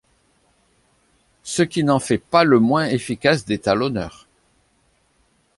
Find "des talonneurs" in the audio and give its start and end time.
3.45-4.27